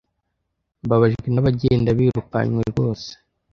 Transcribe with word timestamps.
mbabajwe 0.85 1.27
n'abagenda 1.31 1.89
birukanwe 1.97 2.61
rwose 2.71 3.09